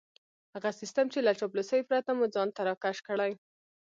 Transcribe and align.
هغه 0.53 0.69
سيستم 0.79 1.05
چې 1.13 1.19
له 1.25 1.31
چاپلوسۍ 1.39 1.81
پرته 1.89 2.11
مو 2.17 2.25
ځان 2.35 2.49
ته 2.55 2.61
راکش 2.67 2.97
کړي. 3.07 3.31